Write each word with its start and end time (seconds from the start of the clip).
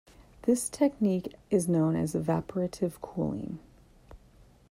This 0.47 0.67
technique 0.67 1.35
is 1.51 1.67
known 1.69 1.95
as 1.95 2.15
evaporative 2.15 2.99
cooling. 3.01 3.59